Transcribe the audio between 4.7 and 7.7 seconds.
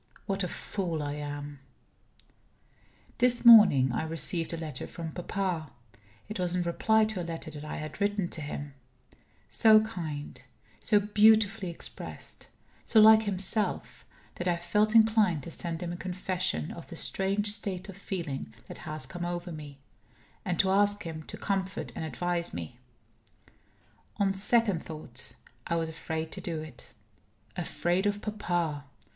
from papa it was in reply to a letter that